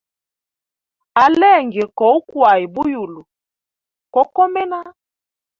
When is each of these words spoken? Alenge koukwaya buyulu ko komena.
Alenge 1.23 1.83
koukwaya 1.97 2.65
buyulu 2.73 3.21
ko 4.13 4.21
komena. 4.35 4.79